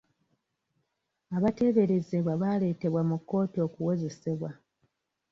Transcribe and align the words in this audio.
Abateeberezebwa 1.37 2.33
baleetebwa 2.41 3.01
mu 3.09 3.17
kkooti 3.21 3.57
okuwozesebwa. 3.67 4.51